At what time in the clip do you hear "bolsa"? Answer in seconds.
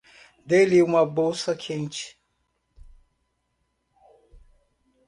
1.05-1.55